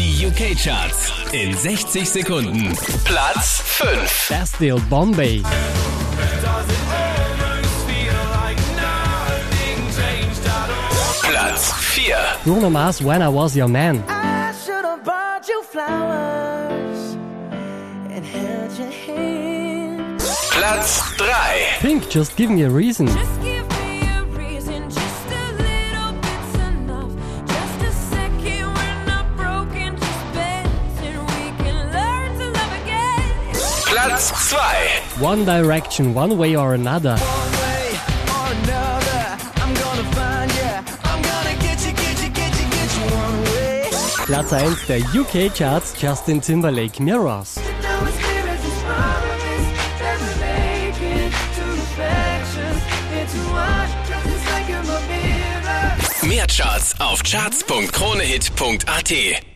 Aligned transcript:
Die 0.00 0.26
UK-Charts 0.26 1.12
in 1.32 1.54
60 1.54 2.08
Sekunden. 2.08 2.74
Platz 3.04 3.60
5. 3.62 4.28
Bastille 4.30 4.80
Bombay. 4.88 5.42
Platz 11.22 11.72
4. 11.72 12.16
Bruno 12.44 12.70
Mars 12.70 13.02
When 13.02 13.20
I 13.20 13.28
Was 13.28 13.54
Your 13.54 13.68
Man. 13.68 14.02
I 14.08 14.54
should 14.64 14.86
have 14.86 15.04
bought 15.04 15.46
you 15.46 15.62
flowers 15.70 17.18
and 18.08 18.24
held 18.24 18.72
your 18.78 18.90
hand. 18.90 20.18
Platz 20.50 21.02
3. 21.18 21.26
Pink 21.80 22.08
Just 22.08 22.36
Give 22.36 22.48
Me 22.48 22.62
a 22.62 22.70
Reason. 22.70 23.06
Platz 33.90 34.30
2. 34.50 34.56
One 35.20 35.44
Direction, 35.44 36.14
One 36.14 36.38
Way 36.38 36.54
or 36.54 36.74
Another. 36.74 37.16
Platz 44.26 44.52
1 44.52 44.86
der 44.86 45.00
UK-Charts 45.12 45.94
Justin 46.00 46.40
Timberlake 46.40 47.02
Mirrors. 47.02 47.58
Mehr 56.22 56.46
Charts 56.46 56.94
auf 57.00 57.24
charts.kronehit.at. 57.24 59.49